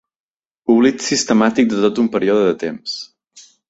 Oblit 0.75 1.05
sistemàtic 1.09 1.71
de 1.75 1.85
tot 1.87 2.03
un 2.07 2.11
període 2.19 2.51
de 2.51 2.61
temps. 2.69 3.01